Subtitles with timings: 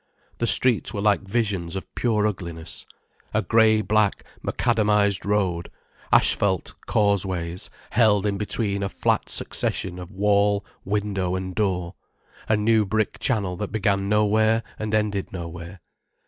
[0.39, 2.87] The streets were like visions of pure ugliness;
[3.35, 5.69] a grey black macadamized road,
[6.11, 11.93] asphalt causeways, held in between a flat succession of wall, window, and door,
[12.49, 15.81] a new brick channel that began nowhere, and ended nowhere.